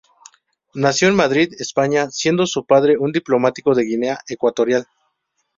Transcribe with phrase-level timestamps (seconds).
[0.73, 4.87] Nació en Madrid, España, siendo su padre un diplomático de Guinea Ecuatorial.